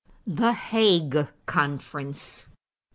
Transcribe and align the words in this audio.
=The 0.25 0.53
Hague 0.53 1.27
Conference. 1.45 2.47